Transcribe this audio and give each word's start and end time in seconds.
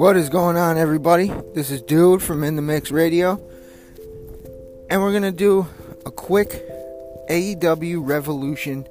What 0.00 0.16
is 0.16 0.30
going 0.30 0.56
on, 0.56 0.78
everybody? 0.78 1.30
This 1.52 1.70
is 1.70 1.82
Dude 1.82 2.22
from 2.22 2.42
In 2.42 2.56
the 2.56 2.62
Mix 2.62 2.90
Radio, 2.90 3.32
and 4.88 5.02
we're 5.02 5.10
to 5.20 5.30
do 5.30 5.66
a 6.06 6.10
quick 6.10 6.66
AEW 7.28 7.98
Revolution 8.08 8.86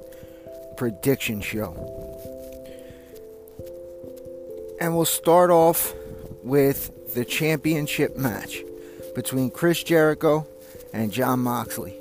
prediction 0.76 1.40
show. 1.40 1.74
And 4.80 4.94
we'll 4.94 5.04
start 5.04 5.50
off 5.50 5.92
with 6.44 7.12
the 7.14 7.24
championship 7.24 8.16
match 8.16 8.62
between 9.16 9.50
Chris 9.50 9.82
Jericho 9.82 10.46
and 10.92 11.10
Jon 11.10 11.40
Moxley. 11.40 11.96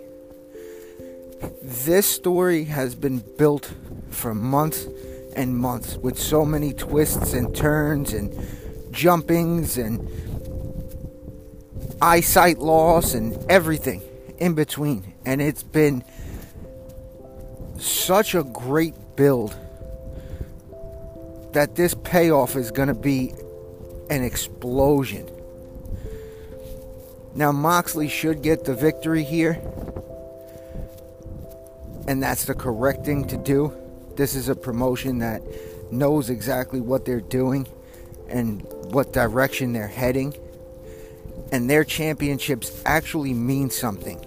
This 1.63 2.05
story 2.05 2.65
has 2.65 2.93
been 2.93 3.23
built 3.39 3.73
for 4.11 4.35
months 4.35 4.85
and 5.35 5.57
months 5.57 5.95
with 5.95 6.19
so 6.19 6.45
many 6.45 6.73
twists 6.73 7.33
and 7.33 7.55
turns 7.55 8.13
and 8.13 8.31
jumpings 8.99 9.77
and 9.77 10.05
eyesight 12.01 12.59
loss 12.59 13.13
and 13.13 13.49
everything 13.49 14.01
in 14.39 14.55
between. 14.55 15.13
And 15.25 15.41
it's 15.41 15.63
been 15.63 16.03
such 17.77 18.35
a 18.35 18.43
great 18.43 18.93
build 19.15 19.55
that 21.53 21.75
this 21.75 21.95
payoff 22.03 22.57
is 22.57 22.71
going 22.71 22.89
to 22.89 22.93
be 22.93 23.33
an 24.09 24.21
explosion. 24.23 25.29
Now, 27.35 27.53
Moxley 27.53 28.09
should 28.09 28.41
get 28.41 28.65
the 28.65 28.75
victory 28.75 29.23
here, 29.23 29.61
and 32.05 32.21
that's 32.21 32.45
the 32.45 32.53
correct 32.53 33.05
thing 33.05 33.25
to 33.27 33.37
do. 33.37 33.73
This 34.17 34.35
is 34.35 34.49
a 34.49 34.55
promotion 34.55 35.19
that 35.19 35.41
knows 35.89 36.29
exactly 36.29 36.81
what 36.81 37.05
they're 37.05 37.21
doing 37.21 37.65
and 38.29 38.61
what 38.91 39.13
direction 39.13 39.73
they're 39.73 39.87
heading. 39.87 40.33
And 41.51 41.69
their 41.69 41.83
championships 41.83 42.81
actually 42.85 43.33
mean 43.33 43.69
something. 43.69 44.23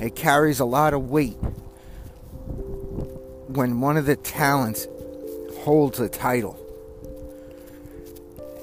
It 0.00 0.16
carries 0.16 0.60
a 0.60 0.64
lot 0.64 0.94
of 0.94 1.10
weight 1.10 1.36
when 3.48 3.80
one 3.80 3.96
of 3.96 4.06
the 4.06 4.16
talents 4.16 4.86
holds 5.60 6.00
a 6.00 6.08
title. 6.08 6.56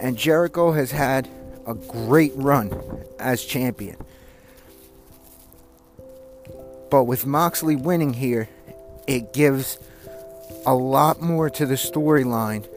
And 0.02 0.18
Jericho 0.18 0.72
has 0.72 0.92
had 0.92 1.30
a 1.68 1.74
great 1.74 2.34
run 2.36 3.04
as 3.20 3.44
champion. 3.44 3.98
But 6.90 7.06
with 7.06 7.26
Moxley 7.26 7.76
winning 7.76 8.14
here, 8.14 8.48
it 9.08 9.34
gives 9.34 9.78
a 10.66 10.76
lot 10.76 11.22
more 11.22 11.50
to 11.50 11.66
the 11.66 11.76
storyline 11.76 12.68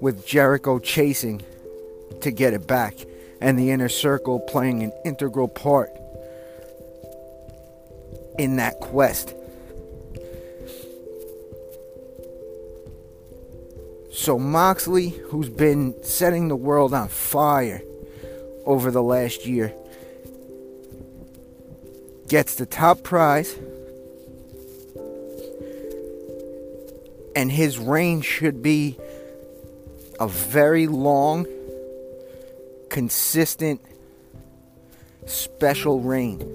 with 0.00 0.26
Jericho 0.26 0.78
chasing 0.78 1.42
to 2.20 2.30
get 2.30 2.54
it 2.54 2.66
back 2.66 2.94
and 3.40 3.58
the 3.58 3.70
inner 3.70 3.88
circle 3.88 4.40
playing 4.40 4.82
an 4.82 4.92
integral 5.04 5.48
part 5.48 5.90
in 8.38 8.56
that 8.56 8.80
quest. 8.80 9.34
So 14.12 14.38
Moxley, 14.38 15.08
who's 15.08 15.48
been 15.48 15.94
setting 16.02 16.48
the 16.48 16.56
world 16.56 16.92
on 16.92 17.08
fire 17.08 17.82
over 18.66 18.90
the 18.90 19.02
last 19.02 19.46
year, 19.46 19.74
gets 22.28 22.56
the 22.56 22.66
top 22.66 23.02
prize. 23.02 23.56
And 27.34 27.50
his 27.50 27.78
reign 27.78 28.20
should 28.20 28.62
be 28.62 28.98
a 30.20 30.28
very 30.28 30.86
long, 30.86 31.46
consistent, 32.90 33.80
special 35.26 36.00
reign. 36.00 36.46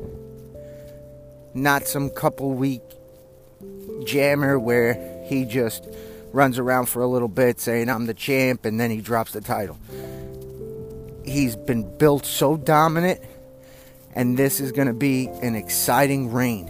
Not 1.56 1.88
some 1.88 2.12
couple 2.12 2.53
week 2.53 2.81
jammer 4.06 4.59
where 4.59 5.24
he 5.26 5.46
just 5.46 5.88
runs 6.31 6.59
around 6.59 6.88
for 6.88 7.02
a 7.02 7.08
little 7.08 7.28
bit 7.28 7.59
saying, 7.59 7.90
I'm 7.90 8.06
the 8.06 8.14
champ, 8.14 8.66
and 8.66 8.80
then 8.80 8.92
he 8.92 9.02
drops 9.02 9.31
the 9.31 9.42
title. 9.42 9.80
He's 11.24 11.56
been 11.56 11.97
built 11.97 12.26
so 12.26 12.58
dominant, 12.58 13.20
and 14.14 14.38
this 14.38 14.59
is 14.59 14.72
going 14.72 14.88
to 14.88 14.94
be 14.94 15.28
an 15.42 15.56
exciting 15.56 16.32
reign. 16.32 16.70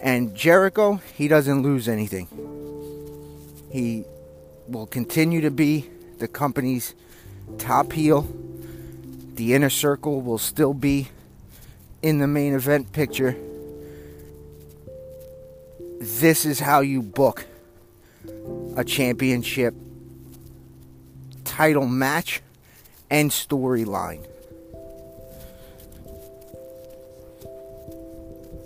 And 0.00 0.34
Jericho, 0.34 1.00
he 1.14 1.28
doesn't 1.28 1.62
lose 1.62 1.88
anything. 1.88 2.28
He 3.70 4.04
will 4.68 4.86
continue 4.86 5.40
to 5.40 5.50
be 5.50 5.88
the 6.18 6.28
company's 6.28 6.94
top 7.58 7.92
heel. 7.92 8.26
The 9.34 9.54
inner 9.54 9.70
circle 9.70 10.20
will 10.20 10.38
still 10.38 10.74
be 10.74 11.08
in 12.02 12.18
the 12.18 12.26
main 12.26 12.54
event 12.54 12.92
picture. 12.92 13.36
This 16.00 16.44
is 16.44 16.60
how 16.60 16.80
you 16.80 17.02
book 17.02 17.46
a 18.76 18.84
championship 18.84 19.74
title 21.44 21.86
match 21.86 22.42
and 23.10 23.30
storyline. 23.30 24.26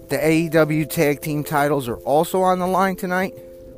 The 0.09 0.17
AEW 0.17 0.91
tag 0.91 1.21
team 1.21 1.45
titles 1.45 1.89
are 1.89 1.99
also 1.99 2.43
on 2.43 2.59
the 2.59 2.67
line 2.67 2.97
tonight 2.97 3.33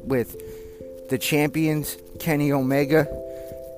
with 0.05 1.09
the 1.11 1.19
champions 1.19 1.99
Kenny 2.23 2.53
Omega 2.53 3.09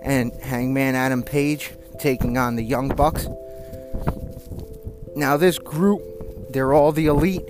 and 0.03 0.31
Hangman 0.43 0.95
Adam 0.95 1.23
Page 1.23 1.73
taking 1.99 2.37
on 2.37 2.57
the 2.57 2.63
Young 2.63 2.89
Bucks. 2.89 3.27
Now, 5.17 5.39
this 5.39 5.59
group, 5.59 6.03
they're 6.51 6.75
all 6.75 6.93
the 6.93 7.07
elite. 7.07 7.47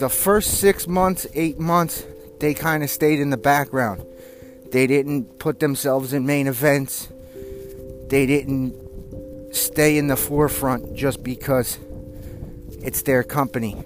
The 0.00 0.08
first 0.08 0.58
six 0.58 0.88
months, 0.88 1.28
eight 1.34 1.60
months, 1.60 2.04
they 2.40 2.54
kind 2.54 2.82
of 2.82 2.90
stayed 2.90 3.20
in 3.20 3.30
the 3.30 3.36
background. 3.36 4.04
They 4.72 4.88
didn't 4.88 5.38
put 5.38 5.60
themselves 5.60 6.12
in 6.12 6.26
main 6.26 6.48
events. 6.48 7.08
They 8.08 8.26
didn't 8.26 9.54
stay 9.54 9.96
in 9.96 10.08
the 10.08 10.16
forefront 10.16 10.96
just 10.96 11.22
because 11.22 11.78
it's 12.82 13.02
their 13.02 13.22
company. 13.22 13.84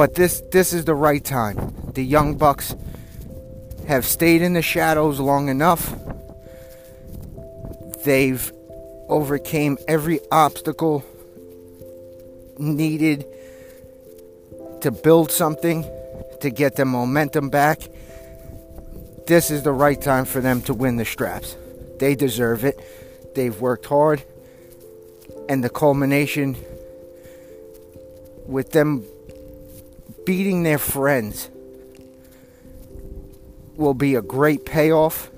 But 0.00 0.14
this 0.14 0.40
this 0.50 0.72
is 0.72 0.86
the 0.86 0.94
right 0.94 1.22
time. 1.22 1.74
The 1.92 2.02
Young 2.02 2.38
Bucks 2.38 2.74
have 3.86 4.06
stayed 4.06 4.40
in 4.40 4.54
the 4.54 4.62
shadows 4.62 5.20
long 5.20 5.50
enough. 5.50 5.94
They've 8.02 8.50
overcame 9.10 9.76
every 9.86 10.20
obstacle 10.32 11.04
needed 12.56 13.26
to 14.80 14.90
build 14.90 15.30
something 15.30 15.84
to 16.40 16.48
get 16.48 16.76
the 16.76 16.86
momentum 16.86 17.50
back. 17.50 17.82
This 19.26 19.50
is 19.50 19.64
the 19.64 19.72
right 19.72 20.00
time 20.00 20.24
for 20.24 20.40
them 20.40 20.62
to 20.62 20.72
win 20.72 20.96
the 20.96 21.04
straps. 21.04 21.58
They 21.98 22.14
deserve 22.14 22.64
it. 22.64 22.80
They've 23.34 23.60
worked 23.60 23.84
hard. 23.84 24.22
And 25.50 25.62
the 25.62 25.68
culmination 25.68 26.56
with 28.46 28.72
them 28.72 29.04
beating 30.24 30.62
their 30.62 30.78
friends 30.78 31.50
will 33.76 33.94
be 33.94 34.14
a 34.14 34.22
great 34.22 34.64
payoff. 34.64 35.30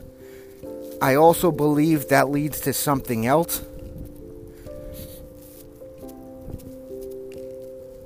I 1.00 1.15
also 1.15 1.50
believe 1.50 2.09
that 2.09 2.31
leads 2.31 2.60
to 2.60 2.72
something 2.72 3.26
else. 3.26 3.62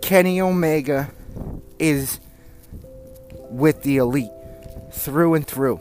Kenny 0.02 0.40
Omega 0.40 1.10
is 1.78 2.20
with 3.50 3.82
the 3.82 3.96
elite 3.96 4.30
through 4.92 5.34
and 5.34 5.46
through. 5.46 5.80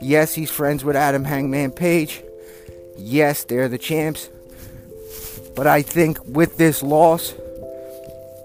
Yes, 0.00 0.34
he's 0.34 0.50
friends 0.50 0.82
with 0.82 0.96
Adam 0.96 1.24
Hangman 1.24 1.72
Page. 1.72 2.22
Yes, 2.96 3.44
they're 3.44 3.68
the 3.68 3.78
champs. 3.78 4.28
But 5.54 5.66
I 5.66 5.82
think 5.82 6.18
with 6.24 6.56
this 6.56 6.82
loss, 6.82 7.34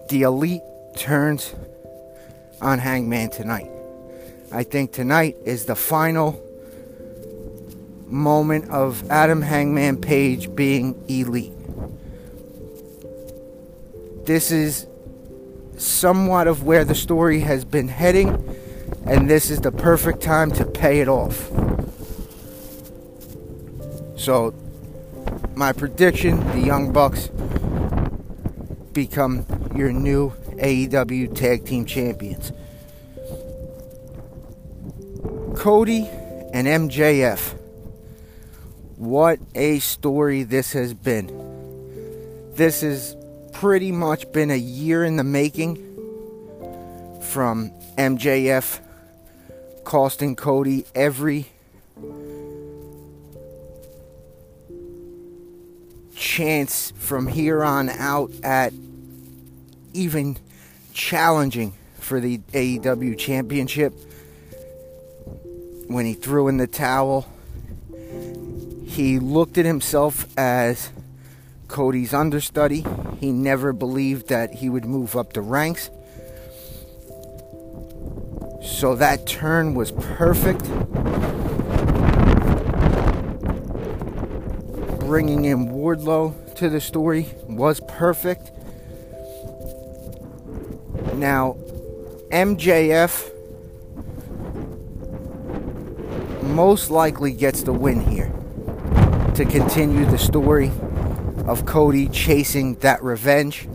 the 0.09 0.23
elite 0.23 0.61
turns 0.97 1.53
on 2.59 2.79
Hangman 2.79 3.29
tonight. 3.29 3.69
I 4.51 4.63
think 4.63 4.91
tonight 4.91 5.37
is 5.45 5.65
the 5.65 5.75
final 5.75 6.43
moment 8.07 8.69
of 8.69 9.09
Adam 9.11 9.41
Hangman 9.41 10.01
Page 10.01 10.53
being 10.55 10.95
elite. 11.07 11.53
This 14.25 14.51
is 14.51 14.87
somewhat 15.77 16.47
of 16.47 16.63
where 16.63 16.83
the 16.83 16.95
story 16.95 17.41
has 17.41 17.63
been 17.63 17.87
heading, 17.87 18.29
and 19.05 19.29
this 19.29 19.51
is 19.51 19.61
the 19.61 19.71
perfect 19.71 20.21
time 20.21 20.51
to 20.51 20.65
pay 20.65 20.99
it 20.99 21.07
off. 21.07 21.49
So, 24.17 24.53
my 25.55 25.73
prediction 25.73 26.39
the 26.51 26.59
Young 26.59 26.91
Bucks 26.91 27.29
become 28.93 29.45
your 29.75 29.91
new 29.91 30.33
AEW 30.57 31.35
Tag 31.35 31.65
Team 31.65 31.85
Champions. 31.85 32.51
Cody 35.55 36.07
and 36.53 36.67
MJF. 36.67 37.53
What 38.95 39.39
a 39.55 39.79
story 39.79 40.43
this 40.43 40.73
has 40.73 40.93
been. 40.93 41.27
This 42.53 42.81
has 42.81 43.15
pretty 43.53 43.91
much 43.91 44.31
been 44.31 44.51
a 44.51 44.57
year 44.57 45.03
in 45.03 45.17
the 45.17 45.23
making 45.23 45.75
from 47.21 47.71
MJF 47.97 48.79
costing 49.83 50.35
Cody 50.35 50.85
every 50.93 51.47
chance 56.15 56.91
from 56.97 57.27
here 57.27 57.63
on 57.63 57.89
out 57.89 58.31
at 58.43 58.73
even 59.93 60.37
challenging 60.97 61.73
for 61.99 62.19
the 62.19 62.39
AEW 62.39 63.17
championship 63.17 63.93
when 65.87 66.05
he 66.05 66.13
threw 66.13 66.47
in 66.47 66.57
the 66.57 66.67
towel. 66.67 67.27
He 68.83 69.19
looked 69.19 69.59
at 69.59 69.65
himself 69.65 70.25
as 70.37 70.91
Cody's 71.67 72.13
understudy. 72.13 72.83
He 73.19 73.31
never 73.31 73.73
believed 73.73 74.29
that 74.29 74.55
he 74.55 74.69
would 74.69 74.85
move 74.85 75.15
up 75.15 75.33
the 75.33 75.41
ranks. 75.41 75.91
So 78.63 78.95
that 78.95 79.27
turn 79.27 79.75
was 79.75 79.91
perfect. 79.91 80.63
Bringing 84.99 85.45
in 85.45 85.69
Wardlow 85.69 86.55
to 86.55 86.69
the 86.69 86.81
story 86.81 87.27
was 87.47 87.79
perfect. 87.87 88.51
Now, 91.27 91.57
MJF 92.31 93.33
most 96.43 96.89
likely 96.89 97.33
gets 97.33 97.63
the 97.63 97.73
win 97.73 97.99
here 97.99 98.31
to 99.35 99.43
continue 99.43 100.05
the 100.05 100.17
story 100.17 100.71
of 101.45 101.65
Cody 101.65 102.07
chasing 102.07 102.75
that 102.75 103.03
revenge. 103.03 103.67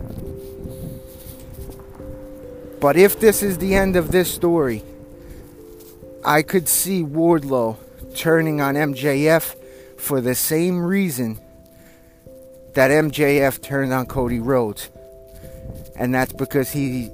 But 2.81 2.97
if 2.97 3.19
this 3.19 3.43
is 3.43 3.59
the 3.59 3.75
end 3.75 3.97
of 3.97 4.11
this 4.11 4.33
story, 4.33 4.81
I 6.25 6.41
could 6.41 6.67
see 6.67 7.03
Wardlow 7.03 7.77
turning 8.15 8.61
on 8.61 8.73
MJF 8.73 9.55
for 9.99 10.21
the 10.21 10.33
same 10.33 10.83
reason 10.83 11.39
that 12.73 12.89
MJF 12.89 13.61
turned 13.61 13.93
on 13.93 14.07
Cody 14.07 14.39
Rhodes. 14.39 14.89
And 15.95 16.15
that's 16.15 16.33
because 16.33 16.71
he 16.71 17.11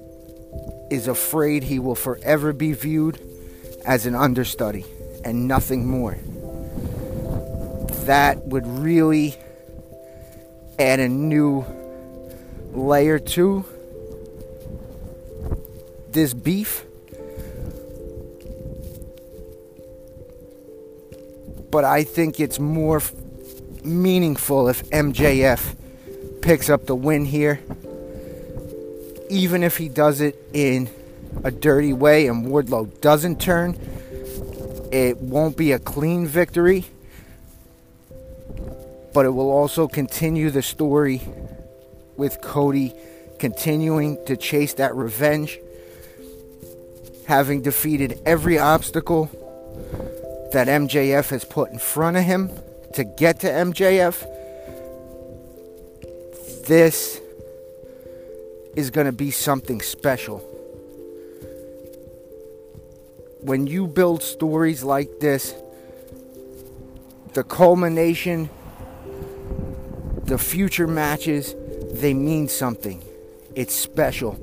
is 0.90 1.08
afraid 1.08 1.64
he 1.64 1.80
will 1.80 1.96
forever 1.96 2.54
be 2.54 2.74
viewed 2.74 3.20
as 3.86 4.06
an 4.06 4.16
understudy 4.16 4.86
and 5.24 5.48
nothing 5.48 5.88
more. 5.88 6.18
That 8.06 8.46
would 8.48 8.66
really 8.66 9.36
add 10.78 11.00
a 11.00 11.08
new 11.08 11.66
layer 12.74 13.20
to 13.20 13.66
this 16.12 16.34
beef. 16.34 16.86
But 21.72 21.84
I 21.84 22.04
think 22.04 22.40
it's 22.40 22.60
more 22.60 23.02
meaningful 23.84 24.70
if 24.70 24.84
MJF 24.90 25.76
picks 26.42 26.70
up 26.70 26.86
the 26.86 26.96
win 26.96 27.26
here. 27.26 27.60
Even 29.30 29.64
if 29.64 29.78
he 29.78 29.90
does 29.90 30.22
it 30.22 30.36
in 30.54 30.90
a 31.44 31.52
dirty 31.52 31.94
way 31.94 32.28
and 32.28 32.46
Wardlow 32.46 33.00
doesn't 33.02 33.40
turn, 33.40 33.78
it 34.92 35.18
won't 35.18 35.56
be 35.56 35.72
a 35.72 35.80
clean 35.80 36.26
victory, 36.26 36.86
but 39.14 39.26
it 39.26 39.30
will 39.30 39.52
also 39.52 39.88
continue 39.88 40.50
the 40.50 40.64
story 40.64 41.22
with 42.18 42.42
Cody 42.42 42.94
continuing 43.38 44.24
to 44.26 44.36
chase 44.36 44.74
that 44.74 44.96
revenge 44.96 45.60
having 47.28 47.62
defeated 47.62 48.20
every 48.26 48.58
obstacle 48.58 49.26
that 50.52 50.68
MJF 50.68 51.30
has 51.30 51.46
put 51.46 51.72
in 51.72 51.78
front 51.78 52.18
of 52.18 52.24
him 52.24 52.50
to 52.96 53.04
get 53.04 53.40
to 53.42 53.48
MJF, 53.48 54.26
this 56.66 57.22
is 58.80 58.90
going 58.92 59.06
to 59.06 59.12
be 59.12 59.30
something 59.30 59.82
special. 59.82 60.38
When 63.42 63.68
you 63.68 63.88
build 63.88 64.24
stories 64.24 64.84
like 64.84 65.20
this, 65.20 65.54
the 67.34 67.44
culmination, 67.44 68.50
the 70.24 70.38
future 70.38 70.88
matches, 70.88 71.56
they 71.92 72.14
mean 72.14 72.48
something. 72.48 73.04
It's 73.54 73.76
special. 73.76 74.40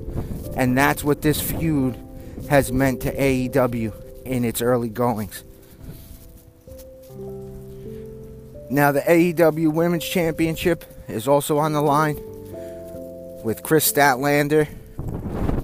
And 0.55 0.77
that's 0.77 1.03
what 1.03 1.23
this 1.23 1.41
feud 1.41 1.97
has 2.49 2.71
meant 2.71 3.01
to 3.01 3.15
AEW 3.15 4.23
in 4.23 4.45
its 4.45 4.61
early 4.61 4.89
goings. 4.89 5.43
Now, 8.69 8.91
the 8.91 9.01
AEW 9.01 9.73
Women's 9.73 10.05
Championship 10.05 10.85
is 11.07 11.27
also 11.27 11.57
on 11.57 11.73
the 11.73 11.81
line 11.81 12.17
with 13.43 13.63
Kris 13.63 13.91
Statlander 13.91 14.67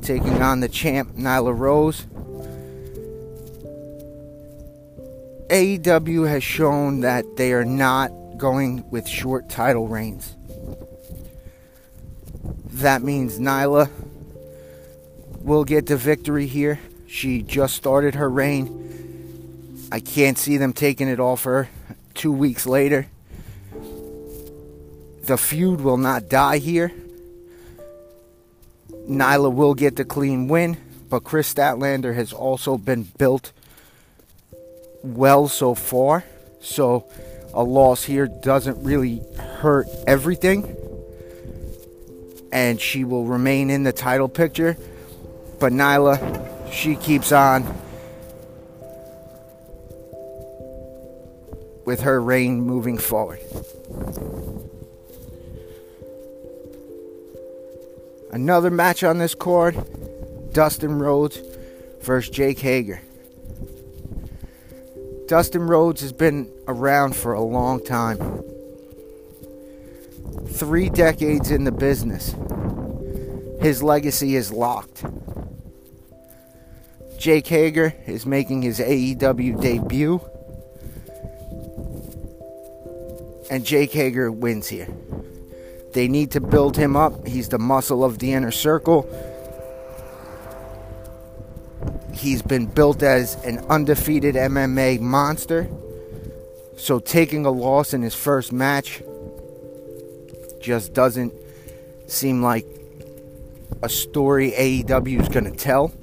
taking 0.02 0.42
on 0.42 0.60
the 0.60 0.70
champ 0.70 1.16
Nyla 1.16 1.58
Rose. 1.58 2.06
AEW 5.50 6.28
has 6.28 6.44
shown 6.44 7.02
that 7.02 7.25
they 7.38 7.54
are 7.54 7.66
not 7.66 8.10
going 8.38 8.90
with 8.90 9.08
short 9.08 9.50
title 9.50 9.88
reigns. 9.88 10.36
That 12.66 13.02
means 13.02 13.40
Nyla 13.40 13.90
will 15.40 15.64
get 15.64 15.86
the 15.86 15.98
victory 15.98 16.48
here. 16.48 16.80
She 17.08 17.44
just 17.44 17.75
started 17.75 18.16
her 18.16 18.30
reign. 18.30 19.88
I 19.92 20.00
can't 20.00 20.38
see 20.38 20.58
them 20.58 20.74
taking 20.74 21.08
it 21.08 21.20
off 21.20 21.44
her 21.44 21.70
two 22.14 22.31
weeks 22.31 22.66
later. 22.66 23.08
The 25.25 25.38
feud 25.38 25.81
will 25.81 25.98
not 25.98 26.28
die 26.28 26.58
here. 26.58 26.92
Nyla 29.07 29.53
will 29.53 29.73
get 29.73 29.95
the 29.95 30.05
clean 30.05 30.47
win, 30.47 30.77
but 31.10 31.24
Kris 31.24 31.53
Statlander 31.53 32.15
has 32.15 32.33
also 32.33 32.77
been 32.77 33.03
built 33.17 33.51
well 35.03 35.48
so 35.48 35.75
far. 35.75 36.24
So 36.62 37.05
a 37.53 37.63
loss 37.63 38.03
here 38.03 38.27
doesn't 38.27 38.83
really 38.83 39.22
hurt 39.38 39.88
everything. 40.07 40.75
And 42.51 42.79
she 42.79 43.03
will 43.03 43.25
remain 43.25 43.69
in 43.69 43.83
the 43.83 43.91
title 43.91 44.29
picture. 44.29 44.77
But 45.60 45.74
Nyla, 45.74 46.72
she 46.72 46.95
keeps 46.95 47.31
on 47.31 47.63
with 51.86 52.01
her 52.01 52.22
reign 52.22 52.62
moving 52.62 52.98
forward. 52.98 53.39
Another 58.34 58.72
match 58.72 59.04
on 59.04 59.20
this 59.20 59.36
card 59.36 59.75
Dustin 60.54 60.98
Rhodes 60.98 61.40
versus 62.02 62.34
Jake 62.34 62.58
Hager. 62.58 63.00
Dustin 65.28 65.62
Rhodes 65.68 66.02
has 66.02 66.12
been 66.12 66.52
around 66.68 67.16
for 67.16 67.34
a 67.34 67.42
long 67.42 67.86
time. 67.86 68.18
Three 70.48 70.90
decades 70.90 71.52
in 71.52 71.63
the 71.63 71.72
business. 71.72 72.36
His 73.62 73.84
legacy 73.84 74.36
is 74.36 74.52
locked. 74.52 75.06
Jake 77.20 77.46
Hager 77.46 77.94
is 78.08 78.25
making 78.25 78.63
his 78.63 78.80
AEW 78.80 79.62
debut. 79.62 80.20
And 83.52 83.63
Jake 83.63 83.92
Hager 83.92 84.32
wins 84.32 84.70
here. 84.70 84.88
They 85.93 86.07
need 86.07 86.31
to 86.31 86.41
build 86.41 86.75
him 86.75 86.95
up. 86.95 87.27
He's 87.27 87.50
the 87.50 87.59
muscle 87.59 88.03
of 88.03 88.19
the 88.19 88.33
inner 88.33 88.51
circle. 88.51 89.07
He's 92.13 92.41
been 92.41 92.65
built 92.65 93.03
as 93.03 93.35
an 93.45 93.59
undefeated 93.69 94.35
MMA 94.35 95.00
monster. 95.00 95.69
So 96.77 97.00
taking 97.00 97.45
a 97.45 97.51
loss 97.51 97.93
in 97.93 98.01
his 98.01 98.15
first 98.15 98.51
match 98.51 99.01
just 100.62 100.93
doesn't 100.93 101.33
seem 102.07 102.41
like 102.41 102.65
a 103.81 103.89
story 103.89 104.51
AEW 104.51 105.21
is 105.21 105.29
going 105.29 105.45
to 105.45 105.51
tell 105.51 105.93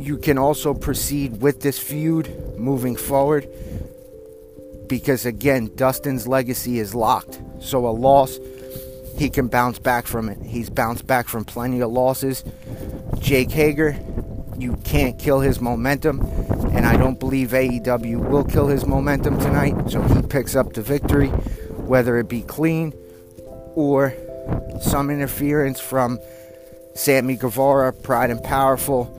you 0.00 0.16
can 0.16 0.38
also 0.38 0.72
proceed 0.72 1.42
with 1.42 1.60
this 1.60 1.78
feud 1.78 2.58
moving 2.58 2.96
forward 2.96 3.46
because 4.88 5.26
again 5.26 5.70
Dustin's 5.76 6.26
legacy 6.26 6.78
is 6.78 6.94
locked. 6.94 7.40
So 7.60 7.86
a 7.86 7.90
loss 7.90 8.38
he 9.20 9.28
can 9.28 9.48
bounce 9.48 9.78
back 9.78 10.06
from 10.06 10.30
it. 10.30 10.38
He's 10.42 10.70
bounced 10.70 11.06
back 11.06 11.28
from 11.28 11.44
plenty 11.44 11.80
of 11.80 11.90
losses. 11.90 12.42
Jake 13.18 13.50
Hager, 13.50 13.98
you 14.58 14.76
can't 14.84 15.18
kill 15.18 15.40
his 15.40 15.60
momentum. 15.60 16.20
And 16.72 16.86
I 16.86 16.96
don't 16.96 17.20
believe 17.20 17.50
AEW 17.50 18.30
will 18.30 18.44
kill 18.44 18.68
his 18.68 18.86
momentum 18.86 19.38
tonight, 19.38 19.90
so 19.90 20.00
he 20.00 20.22
picks 20.22 20.56
up 20.56 20.72
the 20.72 20.80
victory, 20.80 21.28
whether 21.28 22.16
it 22.18 22.28
be 22.28 22.40
clean 22.40 22.94
or 23.74 24.14
some 24.80 25.10
interference 25.10 25.80
from 25.80 26.18
Sammy 26.94 27.36
Guevara, 27.36 27.92
Pride 27.92 28.30
and 28.30 28.42
Powerful. 28.42 29.16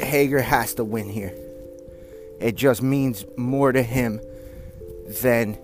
Hager 0.00 0.40
has 0.40 0.74
to 0.74 0.84
win 0.84 1.08
here. 1.08 1.34
It 2.40 2.54
just 2.54 2.82
means 2.82 3.24
more 3.36 3.72
to 3.72 3.82
him 3.82 4.20
than 5.22 5.58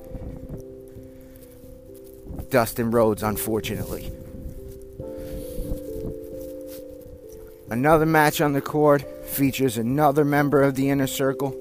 Dustin 2.50 2.90
Rhodes, 2.90 3.22
unfortunately. 3.22 4.10
Another 7.70 8.04
match 8.04 8.40
on 8.40 8.52
the 8.52 8.60
card 8.60 9.06
features 9.24 9.78
another 9.78 10.24
member 10.24 10.62
of 10.62 10.74
the 10.74 10.90
inner 10.90 11.06
circle 11.06 11.58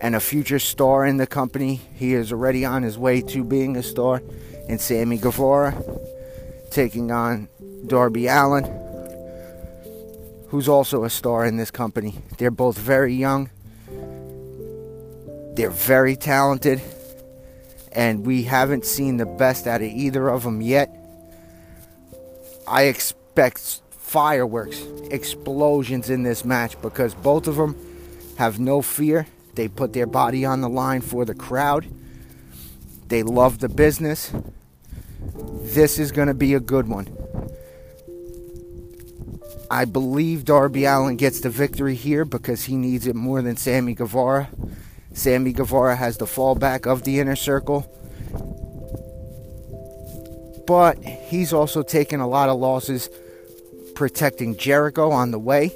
and 0.00 0.16
a 0.16 0.20
future 0.20 0.58
star 0.58 1.04
in 1.04 1.18
the 1.18 1.26
company. 1.26 1.80
He 1.94 2.14
is 2.14 2.32
already 2.32 2.64
on 2.64 2.82
his 2.82 2.98
way 2.98 3.20
to 3.20 3.44
being 3.44 3.76
a 3.76 3.82
star 3.82 4.22
in 4.68 4.78
Sammy 4.78 5.18
Guevara, 5.18 5.74
taking 6.70 7.10
on 7.10 7.48
Darby 7.86 8.26
Allin, 8.26 8.64
who's 10.48 10.68
also 10.68 11.04
a 11.04 11.10
star 11.10 11.44
in 11.44 11.56
this 11.56 11.70
company. 11.70 12.14
They're 12.38 12.50
both 12.50 12.78
very 12.78 13.14
young, 13.14 13.50
they're 15.54 15.70
very 15.70 16.16
talented, 16.16 16.80
and 17.92 18.24
we 18.24 18.44
haven't 18.44 18.86
seen 18.86 19.16
the 19.16 19.26
best 19.26 19.66
out 19.66 19.82
of 19.82 19.88
either 19.88 20.28
of 20.28 20.44
them 20.44 20.60
yet. 20.60 20.90
I 22.66 22.84
expect 22.84 23.80
fireworks, 23.90 24.82
explosions 25.10 26.10
in 26.10 26.22
this 26.22 26.44
match 26.44 26.80
because 26.80 27.14
both 27.14 27.46
of 27.46 27.56
them 27.56 27.76
have 28.38 28.58
no 28.58 28.82
fear. 28.82 29.26
They 29.54 29.68
put 29.68 29.92
their 29.92 30.06
body 30.06 30.44
on 30.44 30.60
the 30.60 30.68
line 30.68 31.02
for 31.02 31.24
the 31.24 31.34
crowd. 31.34 31.86
They 33.08 33.22
love 33.22 33.58
the 33.58 33.68
business. 33.68 34.32
This 35.62 35.98
is 35.98 36.12
going 36.12 36.28
to 36.28 36.34
be 36.34 36.54
a 36.54 36.60
good 36.60 36.88
one. 36.88 37.08
I 39.70 39.86
believe 39.86 40.44
Darby 40.44 40.84
Allin 40.84 41.16
gets 41.16 41.40
the 41.40 41.48
victory 41.48 41.94
here 41.94 42.24
because 42.24 42.64
he 42.64 42.76
needs 42.76 43.06
it 43.06 43.14
more 43.14 43.40
than 43.40 43.56
Sammy 43.56 43.94
Guevara. 43.94 44.50
Sammy 45.22 45.52
Guevara 45.52 45.94
has 45.94 46.16
the 46.16 46.24
fallback 46.24 46.84
of 46.84 47.04
the 47.04 47.20
inner 47.20 47.36
circle. 47.36 47.86
But 50.66 50.98
he's 51.04 51.52
also 51.52 51.84
taken 51.84 52.18
a 52.18 52.26
lot 52.26 52.48
of 52.48 52.58
losses 52.58 53.08
protecting 53.94 54.56
Jericho 54.56 55.12
on 55.12 55.30
the 55.30 55.38
way. 55.38 55.70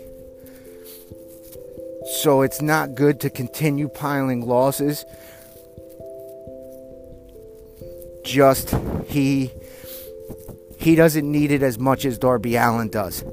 So 2.23 2.43
it's 2.43 2.61
not 2.61 2.97
good 2.97 3.21
to 3.21 3.31
continue 3.31 3.87
piling 3.89 4.45
losses. 4.45 5.05
Just 8.25 8.75
he 9.07 9.53
he 10.81 10.97
doesn't 10.97 11.31
need 11.31 11.53
it 11.53 11.63
as 11.63 11.79
much 11.79 12.05
as 12.05 12.19
Darby 12.19 12.57
Allin 12.57 12.89
does 12.89 13.25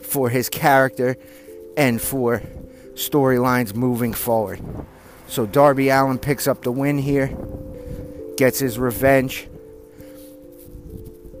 for 0.00 0.30
his 0.30 0.48
character 0.48 1.18
and 1.76 2.00
for 2.00 2.40
storylines 2.96 3.74
moving 3.74 4.12
forward. 4.12 4.60
So 5.28 5.46
Darby 5.46 5.88
Allin 5.88 6.18
picks 6.18 6.46
up 6.46 6.62
the 6.62 6.72
win 6.72 6.98
here, 6.98 7.36
gets 8.36 8.58
his 8.58 8.78
revenge 8.78 9.48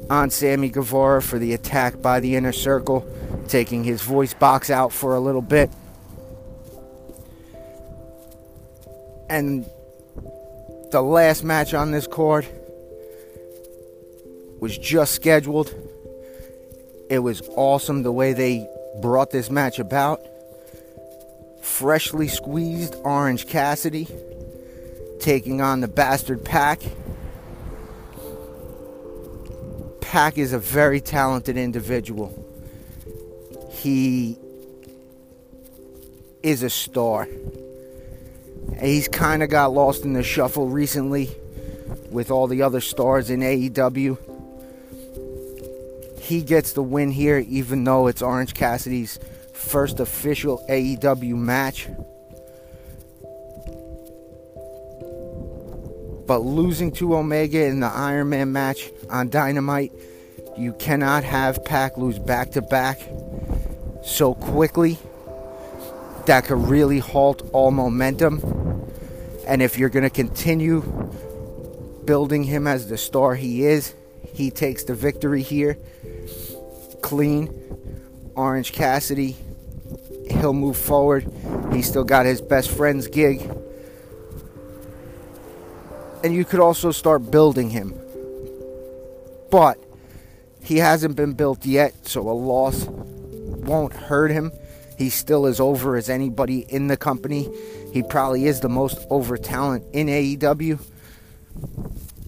on 0.08 0.30
Sammy 0.30 0.68
Guevara 0.68 1.20
for 1.20 1.38
the 1.38 1.52
attack 1.52 2.00
by 2.00 2.20
the 2.20 2.36
inner 2.36 2.52
circle, 2.52 3.06
taking 3.48 3.84
his 3.84 4.02
voice 4.02 4.34
box 4.34 4.70
out 4.70 4.92
for 4.92 5.14
a 5.14 5.20
little 5.20 5.42
bit. 5.42 5.70
And 9.28 9.66
the 10.92 11.02
last 11.02 11.42
match 11.42 11.74
on 11.74 11.90
this 11.90 12.06
card 12.06 12.46
was 14.60 14.78
just 14.78 15.14
scheduled. 15.14 15.74
It 17.10 17.18
was 17.18 17.42
awesome 17.56 18.02
the 18.02 18.12
way 18.12 18.32
they 18.32 18.68
brought 19.00 19.30
this 19.30 19.50
match 19.50 19.78
about. 19.78 20.20
Freshly 21.78 22.26
squeezed 22.28 22.94
Orange 23.04 23.46
Cassidy 23.46 24.08
taking 25.20 25.60
on 25.60 25.82
the 25.82 25.88
Bastard 25.88 26.42
Pac. 26.42 26.80
Pac 30.00 30.38
is 30.38 30.54
a 30.54 30.58
very 30.58 31.02
talented 31.02 31.58
individual. 31.58 32.32
He 33.72 34.38
is 36.42 36.62
a 36.62 36.70
star. 36.70 37.28
He's 38.80 39.06
kind 39.08 39.42
of 39.42 39.50
got 39.50 39.74
lost 39.74 40.06
in 40.06 40.14
the 40.14 40.22
shuffle 40.22 40.70
recently 40.70 41.28
with 42.10 42.30
all 42.30 42.46
the 42.46 42.62
other 42.62 42.80
stars 42.80 43.28
in 43.28 43.40
AEW. 43.40 44.16
He 46.22 46.40
gets 46.40 46.72
the 46.72 46.82
win 46.82 47.10
here, 47.10 47.36
even 47.36 47.84
though 47.84 48.06
it's 48.06 48.22
Orange 48.22 48.54
Cassidy's 48.54 49.18
first 49.56 50.00
official 50.00 50.64
AEW 50.68 51.34
match. 51.34 51.88
But 56.26 56.38
losing 56.40 56.92
to 56.92 57.16
Omega 57.16 57.64
in 57.64 57.80
the 57.80 57.86
Iron 57.86 58.30
Man 58.30 58.52
match 58.52 58.90
on 59.10 59.30
Dynamite, 59.30 59.92
you 60.56 60.72
cannot 60.74 61.24
have 61.24 61.64
Pac 61.64 61.96
lose 61.96 62.18
back 62.18 62.52
to 62.52 62.62
back 62.62 63.00
so 64.04 64.34
quickly. 64.34 64.98
That 66.26 66.44
could 66.44 66.58
really 66.58 66.98
halt 66.98 67.48
all 67.52 67.70
momentum. 67.70 68.40
And 69.46 69.62
if 69.62 69.78
you're 69.78 69.88
going 69.88 70.02
to 70.02 70.10
continue 70.10 70.80
building 72.04 72.42
him 72.42 72.66
as 72.66 72.88
the 72.88 72.98
star 72.98 73.36
he 73.36 73.64
is, 73.64 73.94
he 74.32 74.50
takes 74.50 74.84
the 74.84 74.94
victory 74.94 75.42
here. 75.42 75.78
Clean. 77.00 77.66
Orange 78.36 78.72
Cassidy, 78.72 79.34
he'll 80.36 80.52
move 80.52 80.76
forward. 80.76 81.30
He's 81.72 81.88
still 81.88 82.04
got 82.04 82.26
his 82.26 82.40
best 82.40 82.70
friend's 82.70 83.06
gig 83.08 83.48
and 86.26 86.34
you 86.34 86.44
could 86.44 86.58
also 86.58 86.90
start 86.90 87.30
building 87.30 87.70
him. 87.70 87.94
But 89.48 89.78
he 90.60 90.78
hasn't 90.78 91.14
been 91.14 91.34
built 91.34 91.64
yet, 91.64 92.08
so 92.08 92.28
a 92.28 92.32
loss 92.32 92.86
won't 92.86 93.92
hurt 93.92 94.32
him. 94.32 94.50
He's 94.98 95.14
still 95.14 95.46
as 95.46 95.60
over 95.60 95.96
as 95.96 96.10
anybody 96.10 96.66
in 96.68 96.88
the 96.88 96.96
company. 96.96 97.48
He 97.92 98.02
probably 98.02 98.46
is 98.46 98.58
the 98.58 98.68
most 98.68 99.06
over 99.08 99.36
talent 99.36 99.84
in 99.92 100.08
AEW. 100.08 100.80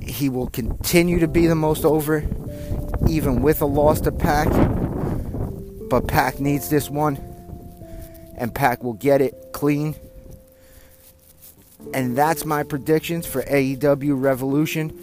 He 0.00 0.28
will 0.28 0.48
continue 0.48 1.18
to 1.18 1.26
be 1.28 1.48
the 1.48 1.56
most 1.56 1.84
over, 1.84 2.24
even 3.08 3.42
with 3.42 3.62
a 3.62 3.66
loss 3.66 4.00
to 4.02 4.12
Pac. 4.12 4.48
But 5.90 6.06
Pac 6.06 6.38
needs 6.38 6.68
this 6.68 6.88
one, 6.88 7.16
and 8.38 8.54
Pac 8.54 8.82
will 8.82 8.94
get 8.94 9.20
it 9.20 9.50
clean. 9.52 9.94
And 11.92 12.16
that's 12.16 12.44
my 12.44 12.62
predictions 12.62 13.26
for 13.26 13.42
AEW 13.42 14.20
Revolution. 14.20 14.98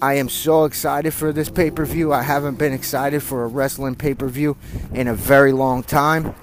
I 0.00 0.14
am 0.14 0.28
so 0.28 0.64
excited 0.64 1.14
for 1.14 1.32
this 1.32 1.48
pay 1.48 1.70
per 1.70 1.84
view. 1.84 2.12
I 2.12 2.22
haven't 2.22 2.58
been 2.58 2.72
excited 2.72 3.22
for 3.22 3.44
a 3.44 3.46
wrestling 3.46 3.94
pay 3.94 4.14
per 4.14 4.28
view 4.28 4.56
in 4.92 5.08
a 5.08 5.14
very 5.14 5.52
long 5.52 5.82
time. 5.82 6.34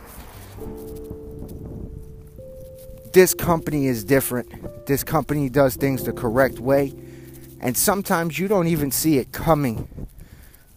This 3.14 3.34
company 3.34 3.88
is 3.88 4.04
different. 4.04 4.86
This 4.86 5.04
company 5.04 5.50
does 5.50 5.76
things 5.76 6.04
the 6.04 6.14
correct 6.14 6.60
way. 6.60 6.94
And 7.60 7.78
sometimes 7.78 8.40
you 8.40 8.48
don't 8.48 8.68
even 8.68 8.90
see 8.90 9.18
it 9.18 9.32
coming 9.32 10.08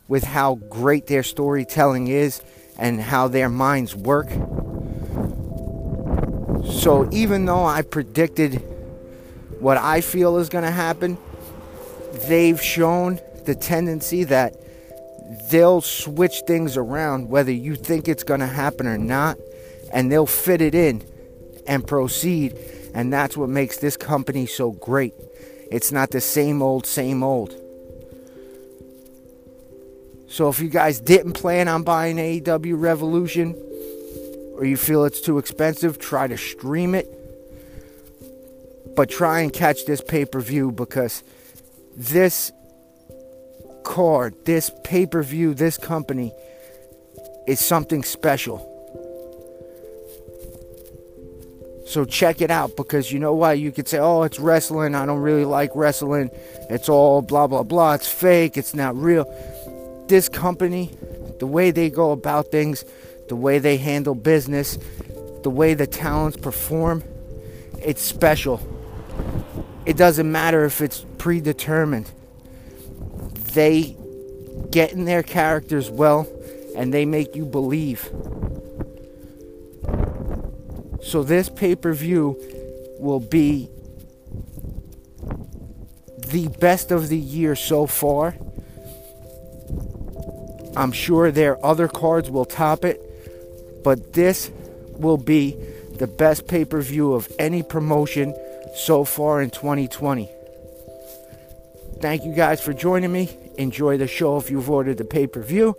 with 0.09 0.25
how 0.25 0.56
great 0.56 1.06
their 1.06 1.23
storytelling 1.23 2.09
is 2.09 2.42
and 2.76 3.00
how 3.00 3.28
their 3.28 3.49
minds 3.49 3.94
work. 3.94 4.28
So 6.85 7.09
even 7.12 7.47
though 7.47 7.64
I 7.64 7.81
predicted 7.81 8.57
what 9.59 9.79
I 9.79 10.03
feel 10.03 10.37
is 10.37 10.50
going 10.50 10.64
to 10.64 10.71
happen, 10.71 11.17
they've 12.29 12.61
shown 12.61 13.21
the 13.47 13.55
tendency 13.55 14.25
that 14.25 14.55
they'll 15.50 15.81
switch 15.81 16.43
things 16.47 16.76
around 16.76 17.31
whether 17.31 17.50
you 17.50 17.75
think 17.75 18.07
it's 18.07 18.23
going 18.23 18.41
to 18.41 18.47
happen 18.47 18.87
or 18.87 18.99
not, 18.99 19.38
and 19.95 20.12
they'll 20.12 20.26
fit 20.26 20.61
it 20.61 20.75
in 20.75 21.03
and 21.67 21.87
proceed. 21.87 22.55
And 22.93 23.11
that's 23.11 23.35
what 23.35 23.49
makes 23.49 23.79
this 23.79 23.97
company 23.97 24.45
so 24.45 24.73
great. 24.73 25.14
It's 25.73 25.91
not 25.91 26.11
the 26.11 26.21
same 26.21 26.61
old, 26.61 26.85
same 26.85 27.23
old. 27.23 27.55
So 30.29 30.50
if 30.50 30.61
you 30.61 30.69
guys 30.69 31.00
didn't 31.00 31.33
plan 31.33 31.67
on 31.67 31.83
buying 31.83 32.17
AEW 32.17 32.79
Revolution, 32.79 33.55
or 34.57 34.65
you 34.65 34.77
feel 34.77 35.05
it's 35.05 35.21
too 35.21 35.39
expensive, 35.39 35.99
try 35.99 36.27
to 36.27 36.37
stream 36.37 36.95
it 36.95 37.09
but 38.95 39.11
try 39.11 39.41
and 39.41 39.53
catch 39.53 39.85
this 39.87 40.01
pay 40.01 40.25
per 40.25 40.41
view 40.41 40.71
because 40.71 41.23
this 41.97 42.53
card, 43.85 44.35
this 44.45 44.71
pay 44.85 45.07
per 45.07 45.23
view, 45.23 45.55
this 45.55 45.77
company 45.79 46.33
is 47.47 47.61
something 47.61 48.03
special. 48.03 48.71
So 51.87 52.05
check 52.05 52.41
it 52.41 52.51
out 52.51 52.77
because 52.77 53.13
you 53.13 53.19
know 53.19 53.35
what? 53.35 53.59
You 53.59 53.71
could 53.71 53.87
say, 53.87 53.99
oh, 53.99 54.23
it's 54.23 54.41
wrestling. 54.41 54.95
I 54.95 55.05
don't 55.05 55.21
really 55.21 55.45
like 55.45 55.71
wrestling. 55.75 56.31
It's 56.71 56.89
all 56.89 57.21
blah, 57.21 57.47
blah, 57.47 57.63
blah. 57.63 57.95
It's 57.95 58.09
fake. 58.09 58.57
It's 58.57 58.75
not 58.75 58.97
real. 58.97 59.27
This 60.09 60.29
company, 60.29 60.91
the 61.41 61.47
way 61.47 61.71
they 61.71 61.91
go 61.91 62.11
about 62.11 62.51
things, 62.51 62.85
the 63.28 63.37
way 63.37 63.59
they 63.59 63.76
handle 63.76 64.14
business, 64.14 64.78
the 65.43 65.50
way 65.50 65.75
the 65.75 65.87
talents 65.87 66.37
perform, 66.37 67.02
it's 67.83 68.02
special. 68.02 68.61
It 69.87 69.97
doesn't 69.97 70.31
matter 70.31 70.64
if 70.64 70.81
it's 70.81 71.04
predetermined. 71.19 72.11
They 73.52 73.97
get 74.71 74.93
in 74.93 75.04
their 75.04 75.23
characters 75.23 75.90
well 75.90 76.26
and 76.76 76.93
they 76.93 77.04
make 77.04 77.37
you 77.37 77.45
believe. 77.45 78.11
So 81.02 81.23
this 81.23 81.49
pay-per-view 81.49 82.97
will 82.99 83.21
be 83.21 83.69
the 86.28 86.49
best 86.59 86.90
of 86.90 87.09
the 87.09 87.19
year 87.19 87.54
so 87.54 87.87
far. 87.87 88.35
I'm 90.76 90.90
sure 90.90 91.31
their 91.31 91.64
other 91.64 91.87
cards 91.87 92.31
will 92.31 92.47
top 92.47 92.85
it, 92.85 93.00
but 93.85 94.14
this 94.14 94.50
will 94.97 95.19
be 95.19 95.57
the 95.99 96.09
best 96.09 96.49
pay-per-view 96.49 97.12
of 97.12 97.31
any 97.38 97.62
promotion 97.62 98.35
so 98.75 99.05
far 99.05 99.41
in 99.41 99.50
2020. 99.50 100.29
Thank 102.00 102.25
you 102.25 102.35
guys 102.35 102.61
for 102.61 102.73
joining 102.73 103.12
me. 103.12 103.31
Enjoy 103.57 103.97
the 103.97 104.09
show 104.09 104.37
if 104.38 104.50
you've 104.50 104.69
ordered 104.69 104.99
the 104.99 105.05
pay-per-view. 105.05 105.76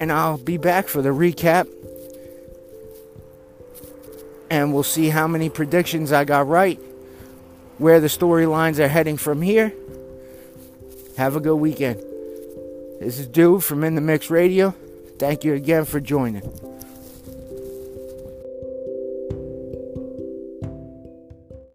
And 0.00 0.12
I'll 0.12 0.38
be 0.38 0.58
back 0.58 0.86
for 0.86 1.02
the 1.02 1.08
recap 1.08 1.66
and 4.50 4.72
we'll 4.72 4.82
see 4.82 5.08
how 5.08 5.26
many 5.26 5.50
predictions 5.50 6.12
I 6.12 6.24
got 6.24 6.46
right, 6.46 6.80
where 7.78 8.00
the 8.00 8.06
storylines 8.06 8.78
are 8.78 8.88
heading 8.88 9.16
from 9.16 9.42
here. 9.42 9.72
Have 11.16 11.36
a 11.36 11.40
good 11.40 11.56
weekend. 11.56 11.98
This 13.00 13.18
is 13.18 13.26
Dude 13.26 13.62
from 13.62 13.84
In 13.84 13.94
the 13.94 14.00
Mix 14.00 14.30
Radio. 14.30 14.74
Thank 15.18 15.44
you 15.44 15.54
again 15.54 15.84
for 15.84 16.00
joining. 16.00 16.77